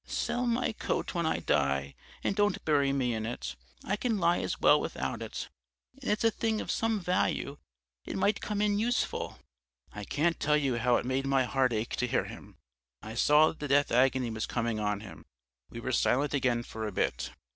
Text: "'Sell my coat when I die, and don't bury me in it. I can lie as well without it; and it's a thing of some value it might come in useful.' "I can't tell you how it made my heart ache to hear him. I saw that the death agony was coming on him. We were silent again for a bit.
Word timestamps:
"'Sell 0.03 0.47
my 0.47 0.71
coat 0.71 1.13
when 1.13 1.27
I 1.27 1.37
die, 1.41 1.93
and 2.23 2.35
don't 2.35 2.65
bury 2.65 2.91
me 2.91 3.13
in 3.13 3.23
it. 3.27 3.55
I 3.83 3.95
can 3.95 4.17
lie 4.17 4.39
as 4.39 4.59
well 4.59 4.81
without 4.81 5.21
it; 5.21 5.47
and 6.01 6.09
it's 6.09 6.23
a 6.23 6.31
thing 6.31 6.59
of 6.59 6.71
some 6.71 6.99
value 6.99 7.57
it 8.03 8.15
might 8.17 8.41
come 8.41 8.63
in 8.63 8.79
useful.' 8.79 9.37
"I 9.93 10.03
can't 10.03 10.39
tell 10.39 10.57
you 10.57 10.79
how 10.79 10.95
it 10.97 11.05
made 11.05 11.27
my 11.27 11.43
heart 11.43 11.71
ache 11.71 11.95
to 11.97 12.07
hear 12.07 12.23
him. 12.25 12.57
I 13.03 13.13
saw 13.13 13.49
that 13.49 13.59
the 13.59 13.67
death 13.67 13.91
agony 13.91 14.31
was 14.31 14.47
coming 14.47 14.79
on 14.79 15.01
him. 15.01 15.23
We 15.69 15.79
were 15.79 15.91
silent 15.91 16.33
again 16.33 16.63
for 16.63 16.87
a 16.87 16.91
bit. 16.91 17.29